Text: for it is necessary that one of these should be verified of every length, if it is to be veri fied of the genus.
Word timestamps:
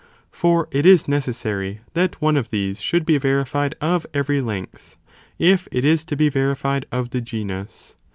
for 0.31 0.67
it 0.71 0.83
is 0.83 1.07
necessary 1.07 1.81
that 1.93 2.19
one 2.19 2.35
of 2.35 2.49
these 2.49 2.81
should 2.81 3.05
be 3.05 3.19
verified 3.19 3.75
of 3.79 4.03
every 4.15 4.41
length, 4.41 4.97
if 5.37 5.67
it 5.71 5.85
is 5.85 6.03
to 6.03 6.15
be 6.17 6.27
veri 6.27 6.55
fied 6.55 6.87
of 6.91 7.11
the 7.11 7.21
genus. 7.21 7.95